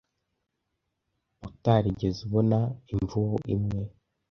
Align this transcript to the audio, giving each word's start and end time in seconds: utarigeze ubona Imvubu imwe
utarigeze 1.47 2.19
ubona 2.27 2.59
Imvubu 2.93 3.37
imwe 3.55 3.83